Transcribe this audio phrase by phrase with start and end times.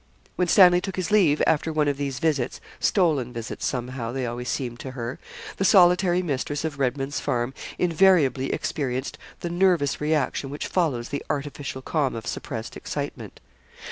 [0.35, 4.49] When Stanley took his leave after one of these visits stolen visits, somehow, they always
[4.49, 5.19] seemed to her
[5.57, 11.83] the solitary mistress of Redman's Farm invariably experienced the nervous reaction which follows the artificial
[11.83, 13.39] calm of suppressed excitement.